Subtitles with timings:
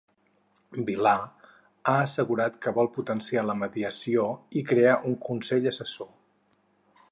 [0.85, 4.27] Vilà ha assegurat que vol potenciar la mediació
[4.63, 6.13] i crear un consell assessor.